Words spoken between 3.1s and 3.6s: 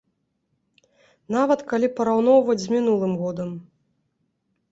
годам.